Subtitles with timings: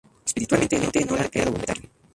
[0.25, 1.89] Espiritualmente, Nolan era de credo unitario.